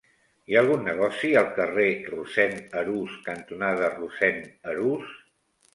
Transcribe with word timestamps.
Hi 0.51 0.55
ha 0.55 0.61
algun 0.61 0.87
negoci 0.87 1.29
al 1.41 1.51
carrer 1.59 1.87
Rossend 2.15 2.75
Arús 2.83 3.21
cantonada 3.29 3.95
Rossend 3.95 4.53
Arús? 4.75 5.19